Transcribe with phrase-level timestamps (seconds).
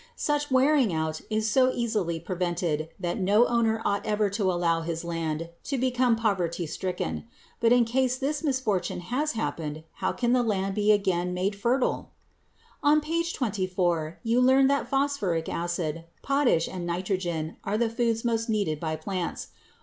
[0.15, 5.03] Such wearing out is so easily prevented that no owner ought ever to allow his
[5.05, 7.25] land to become poverty stricken.
[7.59, 12.09] But in case this misfortune has happened, how can the land be again made fertile?
[12.81, 18.49] On page 24 you learned that phosphoric acid, potash, and nitrogen are the foods most
[18.49, 19.49] needed by plants.